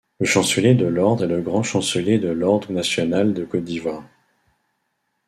[0.19, 4.03] Le chancelier de l'ordre est le grand chancelier de l'ordre national de Côte d’Ivoire.